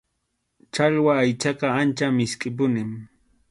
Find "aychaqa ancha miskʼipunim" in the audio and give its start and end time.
1.23-2.91